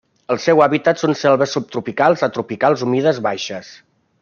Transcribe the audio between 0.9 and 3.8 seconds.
són selves subtropicals a tropicals humides baixes.